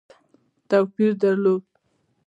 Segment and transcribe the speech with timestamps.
[0.69, 1.63] توپیر درلود.